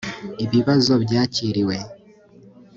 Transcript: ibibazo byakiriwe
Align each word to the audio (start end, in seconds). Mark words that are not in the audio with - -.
ibibazo 0.45 0.93
byakiriwe 1.05 1.75